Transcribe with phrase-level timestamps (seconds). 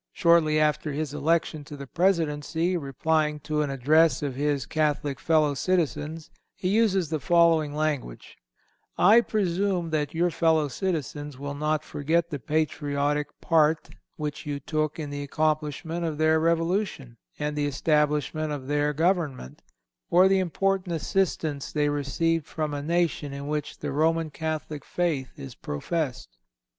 [0.13, 5.53] Shortly after his election to the Presidency, replying(314) to an address of his Catholic fellow
[5.53, 8.35] citizens, he uses the following language:
[8.97, 14.97] "I presume that your fellow citizens will not forget the patriotic part which you took
[14.97, 19.61] in the accomplishment of their revolution, and the establishment of their government;
[20.09, 25.29] or the important assistance they received from a nation in which the Roman Catholic faith
[25.37, 26.37] is professed."